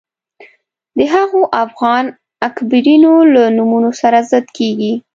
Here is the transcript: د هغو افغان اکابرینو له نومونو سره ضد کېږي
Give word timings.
د 0.97 0.99
هغو 1.13 1.41
افغان 1.63 2.05
اکابرینو 2.47 3.13
له 3.33 3.43
نومونو 3.57 3.91
سره 4.01 4.17
ضد 4.31 4.45
کېږي 4.57 4.93